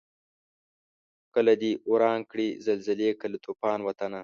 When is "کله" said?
1.35-1.53, 3.21-3.37